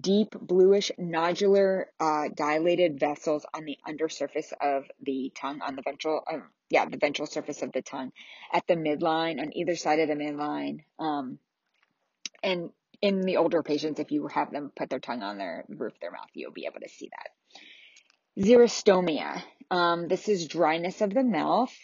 [0.00, 6.22] deep bluish nodular uh, dilated vessels on the undersurface of the tongue on the ventral
[6.32, 8.12] um, yeah the ventral surface of the tongue
[8.52, 11.38] at the midline on either side of the midline um,
[12.42, 15.92] and in the older patients if you have them put their tongue on their roof
[15.92, 18.42] of their mouth you'll be able to see that.
[18.44, 19.42] Xerostomia
[19.72, 21.74] um, this is dryness of the mouth.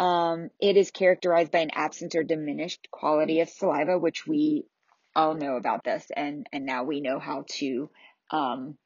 [0.00, 4.66] Um, it is characterized by an absent or diminished quality of saliva which we
[5.16, 7.90] all know about this and and now we know how to
[8.30, 8.76] um,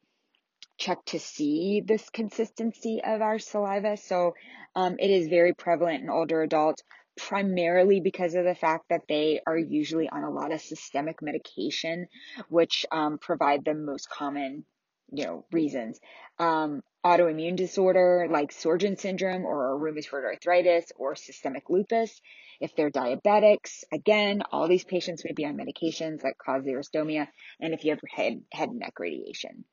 [0.77, 3.97] check to see this consistency of our saliva.
[3.97, 4.33] So
[4.75, 6.81] um, it is very prevalent in older adults
[7.17, 12.07] primarily because of the fact that they are usually on a lot of systemic medication
[12.49, 14.65] which um, provide the most common
[15.11, 15.99] you know reasons
[16.39, 22.21] um, autoimmune disorder like Sjögren's syndrome or rheumatoid arthritis or systemic lupus.
[22.59, 27.27] If they're diabetics, again, all these patients may be on medications that cause xerostomia,
[27.59, 29.65] and if you have head, head and neck radiation.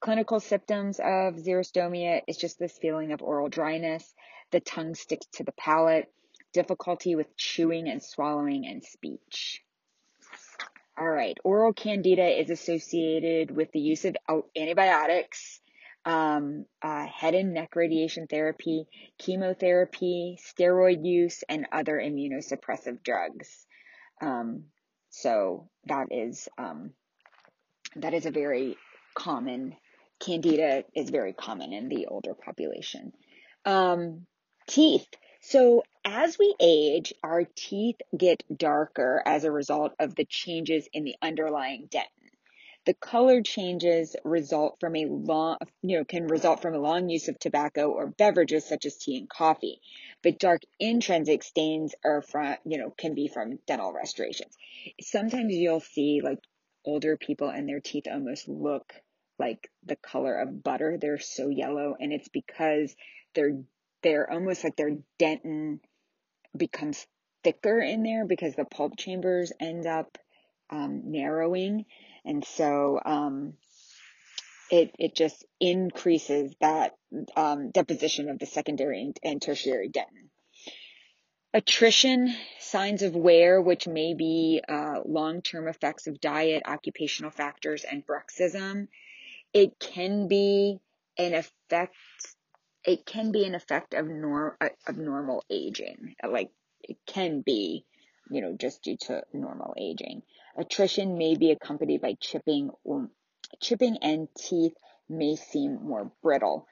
[0.00, 4.14] Clinical symptoms of xerostomia is just this feeling of oral dryness,
[4.50, 6.10] the tongue sticks to the palate,
[6.52, 9.62] difficulty with chewing and swallowing and speech.
[10.98, 14.16] All right, oral candida is associated with the use of
[14.56, 15.60] antibiotics
[16.04, 18.86] um, uh, head and neck radiation therapy,
[19.18, 23.66] chemotherapy, steroid use, and other immunosuppressive drugs.
[24.20, 24.64] Um,
[25.10, 26.90] so that is um,
[27.96, 28.76] that is a very
[29.14, 29.76] common
[30.20, 33.12] candida is very common in the older population.
[33.64, 34.26] Um,
[34.68, 35.08] teeth.
[35.44, 41.02] So as we age, our teeth get darker as a result of the changes in
[41.02, 42.30] the underlying dentin.
[42.84, 47.26] The color changes result from a long, you know, can result from a long use
[47.26, 49.80] of tobacco or beverages such as tea and coffee.
[50.22, 54.56] But dark intrinsic stains are from, you know, can be from dental restorations.
[55.00, 56.38] Sometimes you'll see like
[56.84, 58.94] older people and their teeth almost look
[59.40, 60.98] like the color of butter.
[61.00, 62.94] They're so yellow and it's because
[63.34, 63.58] they're,
[64.02, 65.80] they're almost like their dentin
[66.56, 67.06] becomes
[67.44, 70.18] thicker in there because the pulp chambers end up
[70.70, 71.84] um, narrowing
[72.24, 73.54] and so um,
[74.70, 76.94] it it just increases that
[77.36, 80.28] um, deposition of the secondary and, tertiary dentin.
[81.54, 88.02] Attrition, signs of wear, which may be uh, long-term effects of diet, occupational factors, and
[88.06, 88.88] bruxism.
[89.52, 90.78] It can be
[91.18, 91.94] an effect.
[92.84, 96.14] It can be an effect of nor of normal aging.
[96.28, 96.50] Like
[96.82, 97.84] it can be,
[98.30, 100.22] you know, just due to normal aging.
[100.56, 103.08] Attrition may be accompanied by chipping or
[103.60, 104.74] chipping and teeth
[105.08, 106.66] may seem more brittle.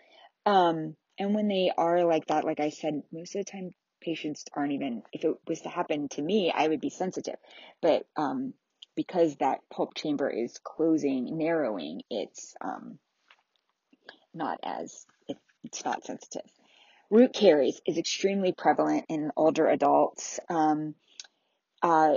[0.46, 3.70] Um, and when they are like that, like I said, most of the time
[4.00, 7.36] patients aren't even, if it was to happen to me, I would be sensitive.
[7.82, 8.54] But, um,
[8.96, 12.98] because that pulp chamber is closing, narrowing, it's, um,
[14.34, 15.06] not as,
[15.64, 16.48] it's not sensitive.
[17.10, 20.38] Root caries is extremely prevalent in older adults.
[20.48, 20.94] Um,
[21.82, 22.14] uh,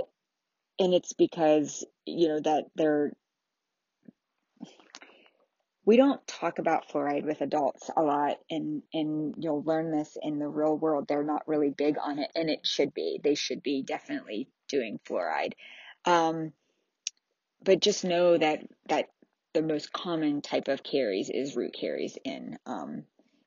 [0.78, 3.12] and it's because you know that they're
[5.86, 10.38] we don't talk about fluoride with adults a lot and and you'll learn this in
[10.38, 13.62] the real world they're not really big on it and it should be they should
[13.62, 15.52] be definitely doing fluoride
[16.06, 16.52] um,
[17.62, 19.06] but just know that that
[19.52, 23.04] the most common type of caries is root caries in um,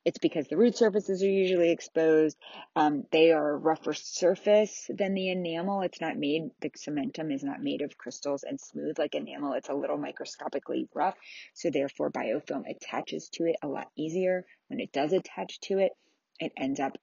[0.08, 2.38] it's because the root surfaces are usually exposed.
[2.78, 5.82] Um, they are a rougher surface than the enamel.
[5.82, 9.52] It's not made, the cementum is not made of crystals and smooth like enamel.
[9.52, 11.16] It's a little microscopically rough.
[11.56, 14.46] So therefore biofilm attaches to it a lot easier.
[14.70, 15.92] When it does attach to it,
[16.40, 16.98] it ends up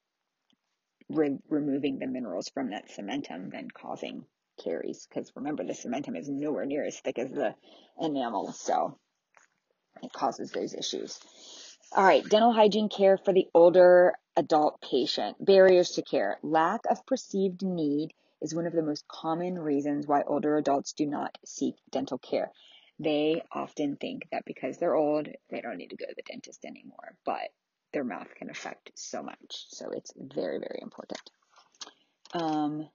[1.10, 4.24] re- removing the minerals from that cementum, then causing
[4.64, 5.06] caries.
[5.06, 7.54] Because remember, the cementum is nowhere near as thick as the
[8.00, 8.52] enamel.
[8.52, 8.96] So
[10.02, 11.20] it causes those issues.
[11.96, 15.36] All right, dental hygiene care for the older adult patient.
[15.38, 16.38] Barriers to care.
[16.42, 21.06] Lack of perceived need is one of the most common reasons why older adults do
[21.06, 22.50] not seek dental care.
[22.98, 26.64] They often think that because they're old, they don't need to go to the dentist
[26.64, 27.52] anymore, but
[27.92, 29.66] their mouth can affect so much.
[29.68, 31.30] So it's very, very important.
[32.32, 32.88] Um,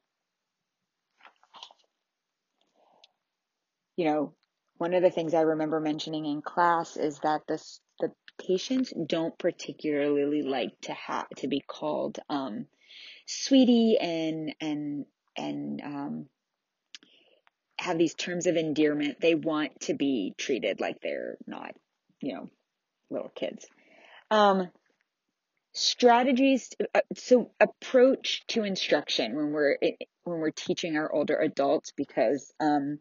[3.95, 4.33] you know,
[4.79, 7.61] one of the things I remember mentioning in class is that the
[7.99, 8.11] the
[8.41, 12.65] patients don't particularly like to have to be called um,
[13.27, 15.05] sweetie and and
[15.37, 16.25] and um,
[17.77, 19.19] have these terms of endearment.
[19.19, 21.75] They want to be treated like they're not,
[22.21, 22.49] you know,
[23.09, 23.67] little kids.
[24.31, 24.69] Um,
[25.73, 29.77] strategies uh, so approach to instruction when we're
[30.23, 32.99] when we're teaching our older adults because um,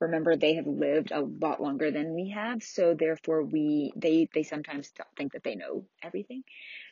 [0.00, 4.42] remember they have lived a lot longer than we have so therefore we they they
[4.42, 6.42] sometimes think that they know everything.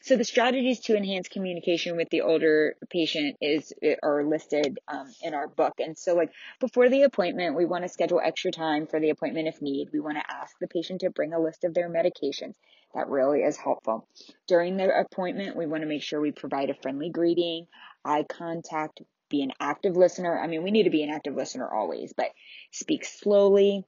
[0.03, 5.35] So the strategies to enhance communication with the older patient is are listed um, in
[5.35, 5.75] our book.
[5.79, 9.49] And so like before the appointment we want to schedule extra time for the appointment
[9.49, 9.89] if need.
[9.93, 12.55] We want to ask the patient to bring a list of their medications.
[12.95, 14.09] That really is helpful.
[14.47, 17.67] During the appointment we want to make sure we provide a friendly greeting
[18.05, 20.39] eye contact be an active listener.
[20.39, 22.31] I mean, we need to be an active listener always, but
[22.71, 23.85] speak slowly,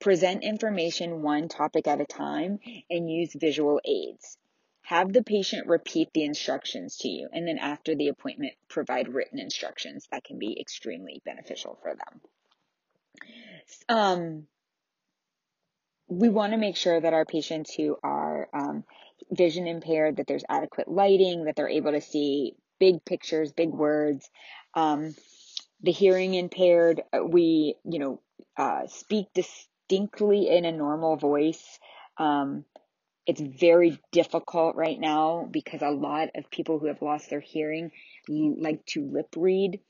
[0.00, 2.58] present information one topic at a time,
[2.90, 4.38] and use visual aids.
[4.82, 9.38] Have the patient repeat the instructions to you, and then after the appointment, provide written
[9.38, 10.08] instructions.
[10.10, 12.20] That can be extremely beneficial for them.
[13.88, 14.46] Um,
[16.08, 18.84] we want to make sure that our patients who are um,
[19.30, 24.28] vision impaired, that there's adequate lighting, that they're able to see big pictures, big words.
[24.74, 25.14] Um,
[25.82, 28.20] the hearing impaired, uh, we, you know,
[28.56, 31.78] uh, speak distinctly in a normal voice.
[32.18, 32.64] Um,
[33.26, 37.90] it's very difficult right now because a lot of people who have lost their hearing
[38.28, 39.80] like to lip read.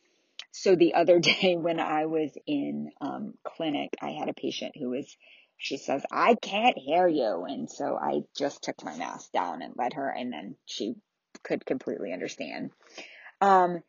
[0.51, 4.91] So the other day when I was in um, clinic, I had a patient who
[4.91, 5.17] was,
[5.57, 7.45] she says, I can't hear you.
[7.49, 10.95] And so I just took my mask down and let her, and then she
[11.43, 12.71] could completely understand.
[13.41, 13.83] Um,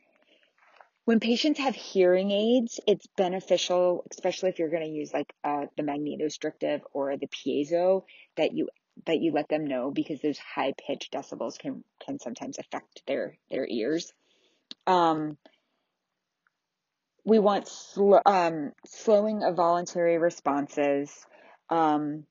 [1.06, 5.66] when patients have hearing aids, it's beneficial, especially if you're going to use like uh,
[5.76, 8.04] the magnetostrictive or the piezo,
[8.38, 8.70] that you
[9.06, 13.38] that you let them know because those high pitched decibels can can sometimes affect their
[13.50, 14.14] their ears.
[14.88, 15.38] Um,
[17.26, 21.26] we want sl- um, slowing of voluntary responses.
[21.70, 22.26] Um,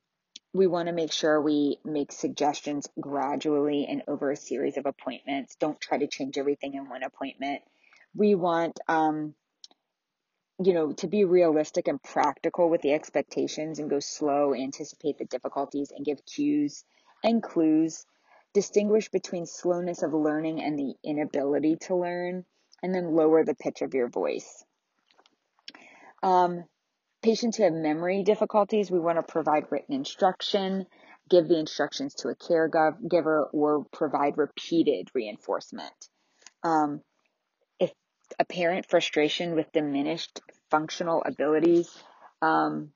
[0.53, 5.55] we want to make sure we make suggestions gradually and over a series of appointments.
[5.55, 7.63] Don't try to change everything in one appointment
[8.15, 9.33] we want, um,
[10.63, 15.25] you know, to be realistic and practical with the expectations and go slow, anticipate the
[15.25, 16.83] difficulties and give cues
[17.23, 18.05] and clues,
[18.53, 22.45] distinguish between slowness of learning and the inability to learn,
[22.83, 24.63] and then lower the pitch of your voice.
[26.21, 26.65] Um,
[27.23, 30.85] patients who have memory difficulties, we want to provide written instruction,
[31.29, 36.09] give the instructions to a caregiver, or provide repeated reinforcement.
[36.63, 37.01] Um,
[38.39, 41.89] apparent frustration with diminished functional abilities,
[42.41, 42.91] um,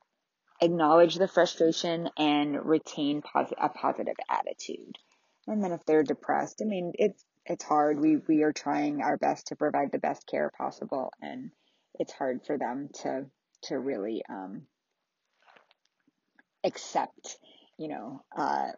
[0.62, 4.98] acknowledge the frustration and retain pos- a positive attitude.
[5.48, 8.00] And then if they're depressed, I mean, it's it's hard.
[8.00, 11.52] We we are trying our best to provide the best care possible, and
[11.96, 13.26] it's hard for them to
[13.64, 14.64] to really um,
[16.64, 17.38] accept.
[17.78, 18.72] You know, uh,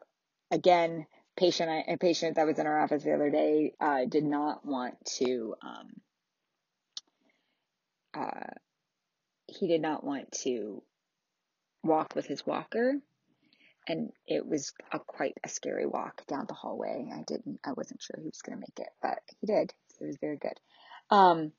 [0.51, 1.07] again,
[1.37, 5.03] patient a patient that was in our office the other day uh, did not want
[5.17, 5.55] to.
[5.63, 6.01] Um,
[8.13, 8.53] uh,
[9.47, 10.81] he did not want to
[11.83, 12.95] walk with his walker.
[13.87, 17.09] And it was a quite a scary walk down the hallway.
[17.11, 19.73] I didn't i wasn't sure he was going to make it but he did.
[19.99, 20.59] It was very good.
[21.09, 21.51] Um,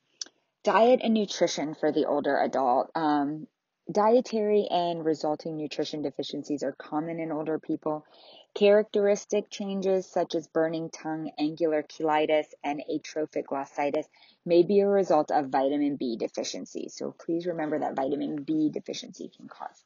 [0.63, 2.91] diet and nutrition for the older adult.
[2.95, 3.47] Um,
[3.89, 8.05] dietary and resulting nutrition deficiencies are common in older people
[8.53, 14.05] Characteristic changes such as burning tongue, angular cheilitis, and atrophic glossitis
[14.45, 16.89] may be a result of vitamin B deficiency.
[16.89, 19.85] So please remember that vitamin B deficiency can cause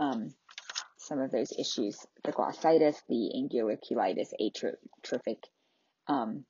[0.00, 0.34] um,
[0.96, 5.46] some of those issues the glossitis, the angular cheilitis, atrophic
[6.08, 6.46] um,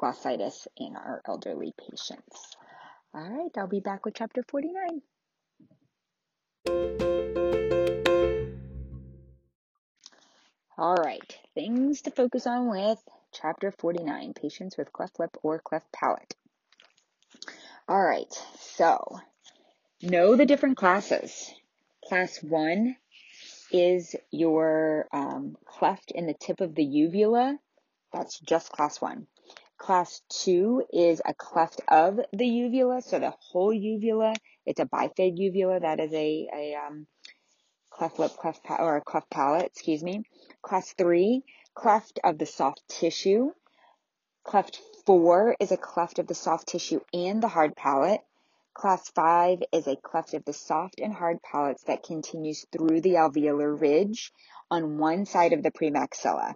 [0.00, 2.56] glossitis in our elderly patients.
[3.12, 5.02] All right, I'll be back with chapter 49.
[10.78, 13.02] All right, things to focus on with
[13.32, 16.34] chapter 49 patients with cleft lip or cleft palate.
[17.88, 19.20] All right, so
[20.02, 21.50] know the different classes.
[22.04, 22.96] Class one
[23.72, 27.58] is your um, cleft in the tip of the uvula.
[28.12, 29.26] That's just class one.
[29.78, 34.34] Class two is a cleft of the uvula, so the whole uvula.
[34.66, 35.80] It's a bifid uvula.
[35.80, 37.06] That is a, a um,
[37.90, 40.24] cleft lip, cleft pa- or cleft palate, excuse me.
[40.62, 43.52] Class three, cleft of the soft tissue.
[44.44, 48.20] Cleft four is a cleft of the soft tissue and the hard palate.
[48.74, 53.14] Class 5 is a cleft of the soft and hard palates that continues through the
[53.14, 54.32] alveolar ridge
[54.70, 56.54] on one side of the premaxilla.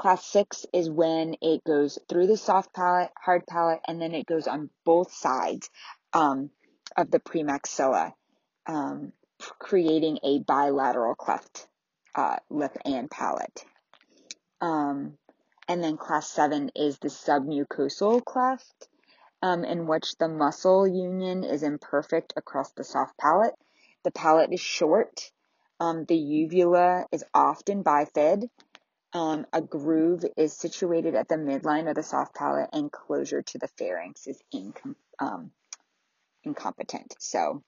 [0.00, 4.24] Class 6 is when it goes through the soft palate, hard palate, and then it
[4.24, 5.68] goes on both sides
[6.14, 6.48] um,
[6.96, 8.14] of the premaxilla,
[8.66, 9.12] um,
[9.58, 11.66] creating a bilateral cleft
[12.14, 13.62] uh, lip and palate.
[14.62, 15.18] Um,
[15.68, 18.88] and then class 7 is the submucosal cleft
[19.42, 23.54] um, in which the muscle union is imperfect across the soft palate.
[24.04, 25.30] The palate is short.
[25.78, 28.48] Um, the uvula is often bifid.
[29.12, 33.58] Um, a groove is situated at the midline of the soft palate, and closure to
[33.58, 35.50] the pharynx is incom- um,
[36.44, 37.14] incompetent.
[37.18, 37.64] So,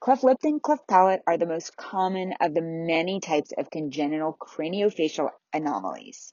[0.00, 4.36] cleft lip and cleft palate are the most common of the many types of congenital
[4.40, 6.32] craniofacial anomalies.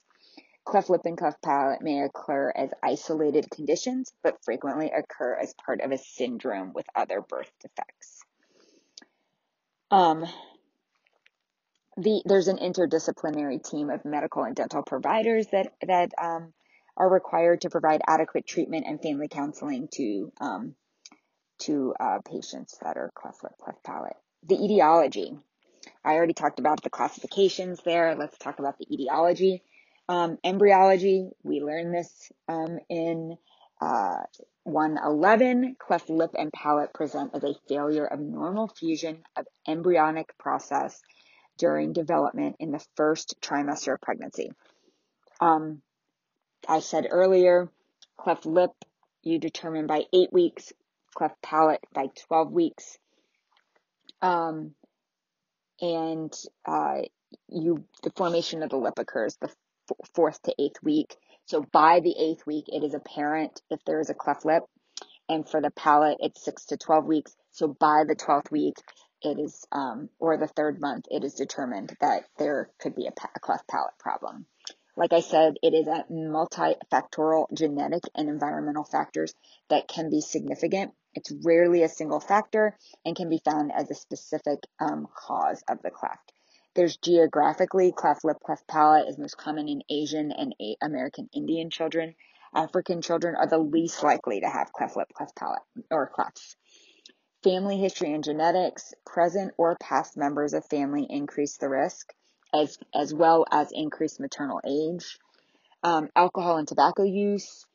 [0.64, 5.80] Cleft lip and cleft palate may occur as isolated conditions, but frequently occur as part
[5.80, 8.20] of a syndrome with other birth defects.
[9.90, 10.24] Um,
[11.96, 16.52] the, there's an interdisciplinary team of medical and dental providers that that um,
[16.96, 20.74] are required to provide adequate treatment and family counseling to um,
[21.60, 24.16] to uh, patients that are cleft lip, cleft palate.
[24.44, 25.36] The etiology.
[26.04, 28.14] I already talked about the classifications there.
[28.14, 29.62] Let's talk about the etiology.
[30.08, 33.36] Um, embryology, we learned this um, in
[33.80, 34.18] uh,
[34.64, 35.76] 111.
[35.78, 41.00] Cleft lip and palate present as a failure of normal fusion of embryonic process
[41.62, 44.50] during development in the first trimester of pregnancy.
[45.40, 45.80] Um,
[46.68, 47.68] I said earlier,
[48.16, 48.72] cleft lip
[49.22, 50.72] you determine by eight weeks,
[51.14, 52.98] cleft palate by 12 weeks.
[54.20, 54.74] Um,
[55.80, 56.34] and
[56.66, 57.02] uh,
[57.48, 59.48] you the formation of the lip occurs the
[60.16, 61.14] fourth to eighth week.
[61.46, 64.64] So by the eighth week, it is apparent if there is a cleft lip.
[65.28, 67.36] And for the palate, it's six to 12 weeks.
[67.52, 68.74] So by the 12th week,
[69.24, 73.12] it is, um, or the third month, it is determined that there could be a,
[73.34, 74.46] a cleft palate problem.
[74.94, 79.34] Like I said, it is a multifactorial genetic and environmental factors
[79.70, 80.92] that can be significant.
[81.14, 85.80] It's rarely a single factor and can be found as a specific um, cause of
[85.82, 86.32] the cleft.
[86.74, 92.14] There's geographically cleft lip, cleft palate is most common in Asian and American Indian children.
[92.54, 96.56] African children are the least likely to have cleft lip, cleft palate, or clefts.
[97.42, 102.12] Family history and genetics, present or past members of family increase the risk,
[102.54, 105.18] as, as well as increased maternal age.
[105.82, 107.66] Um, alcohol and tobacco use,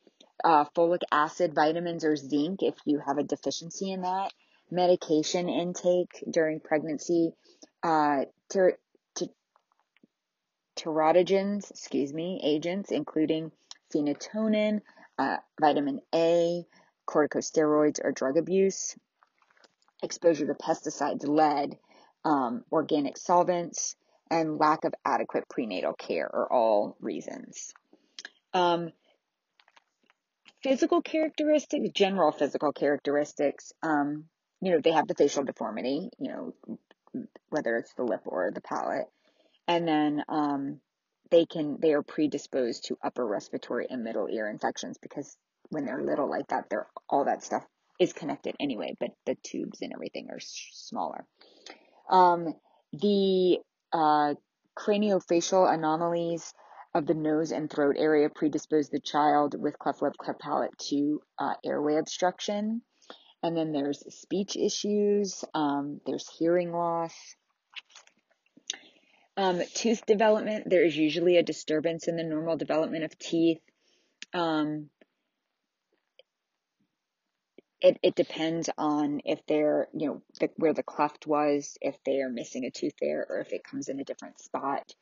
[0.42, 4.32] uh, folic acid, vitamins, or zinc if you have a deficiency in that.
[4.70, 7.32] Medication intake during pregnancy,
[7.82, 8.78] uh, ter-
[10.78, 13.50] teratogens, excuse me, agents, including
[13.92, 14.80] phenytoin,
[15.18, 16.64] uh, vitamin A,
[17.06, 18.96] corticosteroids, or drug abuse,
[20.02, 21.76] exposure to pesticides, lead,
[22.24, 23.96] um, organic solvents,
[24.30, 27.72] and lack of adequate prenatal care are all reasons.
[28.52, 28.92] Um,
[30.62, 34.24] physical characteristics, general physical characteristics, um,
[34.60, 36.54] you know, they have the facial deformity, you know,
[37.48, 39.06] whether it's the lip or the palate
[39.68, 40.80] and then um,
[41.30, 45.36] they can they are predisposed to upper respiratory and middle ear infections because
[45.68, 47.62] when they're little like that, they're all that stuff
[47.98, 51.26] is connected anyway, but the tubes and everything are smaller.
[52.10, 52.54] Um,
[52.92, 53.58] the
[53.92, 54.34] uh,
[54.78, 56.52] craniofacial anomalies
[56.94, 61.20] of the nose and throat area predispose the child with cleft lip, cleft palate to
[61.38, 62.82] uh, airway obstruction.
[63.42, 67.14] And then there's speech issues, um, there's hearing loss,
[69.38, 73.60] um, tooth development, there is usually a disturbance in the normal development of teeth.
[74.34, 74.90] Um,
[77.80, 82.20] it, it depends on if they're, you know, the, where the cleft was, if they
[82.20, 84.92] are missing a tooth there, or if it comes in a different spot.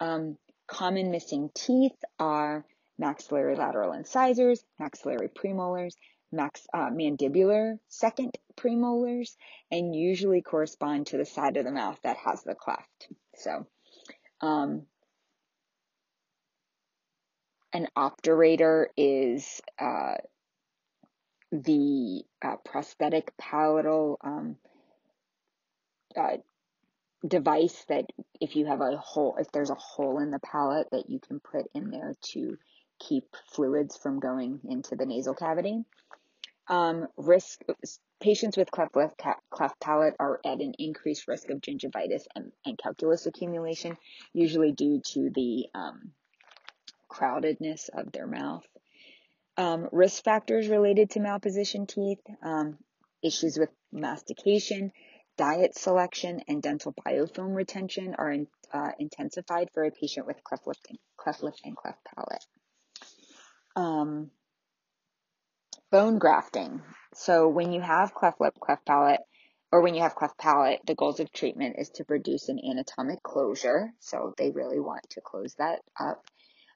[0.00, 2.64] Um, common missing teeth are
[2.98, 5.94] maxillary lateral incisors, maxillary premolars,
[6.30, 9.36] max, uh, mandibular second premolars,
[9.70, 13.08] and usually correspond to the side of the mouth that has the cleft.
[13.36, 13.66] So,
[14.42, 14.82] um,
[17.72, 20.14] an obturator is uh,
[21.52, 24.56] the uh, prosthetic palatal um,
[26.16, 26.36] uh,
[27.26, 28.06] device that
[28.40, 31.40] if you have a hole, if there's a hole in the palate that you can
[31.40, 32.58] put in there to
[32.98, 35.84] keep fluids from going into the nasal cavity.
[36.68, 37.62] Um, risk
[38.20, 39.12] patients with cleft lip,
[39.50, 43.96] cleft palate are at an increased risk of gingivitis and, and calculus accumulation,
[44.34, 46.12] usually due to the um,
[47.10, 48.66] crowdedness of their mouth.
[49.58, 52.20] Um, risk factors related to malpositioned teeth.
[52.42, 52.78] Um,
[53.20, 54.92] Issues with mastication,
[55.36, 60.68] diet selection, and dental biofilm retention are in, uh, intensified for a patient with cleft
[60.68, 62.44] lip and, cleft lip and cleft palate.
[63.74, 64.30] Um,
[65.90, 66.80] bone grafting.
[67.14, 69.20] So when you have cleft lip, cleft palate,
[69.72, 73.20] or when you have cleft palate, the goals of treatment is to produce an anatomic
[73.24, 73.92] closure.
[73.98, 76.22] So they really want to close that up.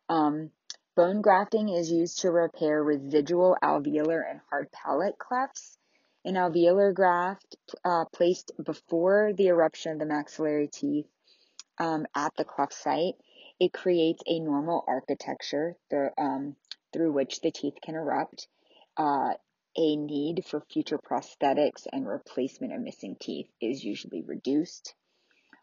[0.08, 0.50] Um,
[0.94, 5.78] bone grafting is used to repair residual alveolar and hard palate clefts.
[6.24, 11.06] An alveolar graft uh, placed before the eruption of the maxillary teeth
[11.78, 13.14] um, at the cleft site,
[13.58, 16.56] it creates a normal architecture the, um,
[16.92, 18.46] through which the teeth can erupt.
[18.96, 19.32] Uh,
[19.74, 24.94] a need for future prosthetics and replacement of missing teeth is usually reduced.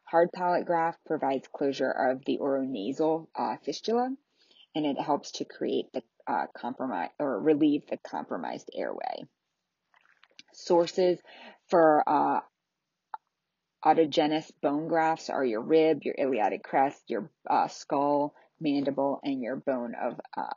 [0.05, 4.15] Hard palate graft provides closure of the oronasal uh, fistula,
[4.75, 9.25] and it helps to create the uh, compromise or relieve the compromised airway.
[10.53, 11.19] Sources
[11.67, 12.41] for uh,
[13.83, 19.55] autogenous bone grafts are your rib, your iliac crest, your uh, skull, mandible, and your
[19.55, 20.53] bone of uh,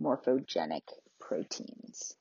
[0.00, 0.82] morphogenic
[1.20, 2.14] proteins.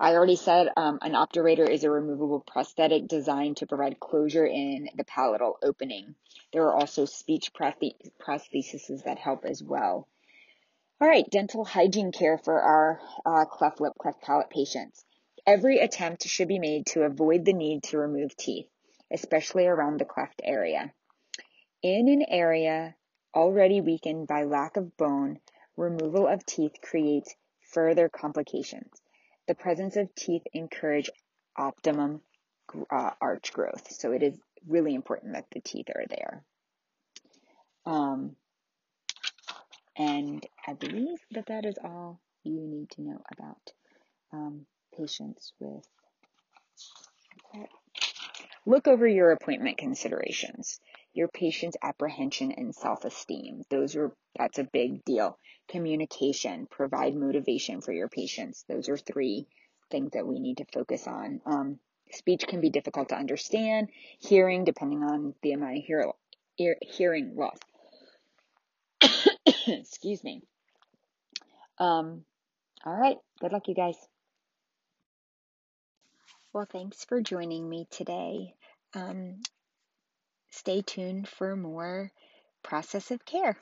[0.00, 4.88] I already said um, an obturator is a removable prosthetic designed to provide closure in
[4.96, 6.14] the palatal opening.
[6.52, 10.06] There are also speech prostheses that help as well.
[11.00, 15.04] All right, dental hygiene care for our uh, cleft lip, cleft palate patients.
[15.46, 18.66] Every attempt should be made to avoid the need to remove teeth,
[19.12, 20.92] especially around the cleft area.
[21.84, 22.96] In an area
[23.32, 25.38] already weakened by lack of bone,
[25.76, 28.90] removal of teeth creates further complications.
[29.46, 31.10] The presence of teeth encourage
[31.56, 32.22] optimum
[32.90, 33.92] uh, arch growth.
[33.92, 34.36] So it is
[34.66, 36.44] really important that the teeth are there.
[37.86, 38.34] Um,
[39.98, 43.72] and I believe that that is all you need to know about
[44.32, 45.84] um, patients with.
[48.64, 50.80] Look over your appointment considerations
[51.18, 53.62] your patient's apprehension and self-esteem.
[53.70, 55.36] Those are, that's a big deal.
[55.68, 58.64] Communication, provide motivation for your patients.
[58.68, 59.48] Those are three
[59.90, 61.40] things that we need to focus on.
[61.44, 61.78] Um,
[62.12, 63.88] speech can be difficult to understand.
[64.20, 66.12] Hearing, depending on the amount of hear,
[66.56, 67.58] hear, hearing loss.
[69.80, 70.42] Excuse me.
[71.78, 72.24] Um,
[72.84, 73.16] all right.
[73.40, 73.96] Good luck, you guys.
[76.52, 78.54] Well, thanks for joining me today.
[78.94, 79.36] Um,
[80.50, 82.10] stay tuned for more
[82.62, 83.56] process of care.